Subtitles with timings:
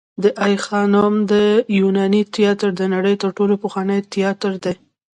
[0.23, 1.33] د آی خانم د
[1.79, 4.73] یوناني تیاتر د نړۍ تر ټولو پخوانی تیاتر دی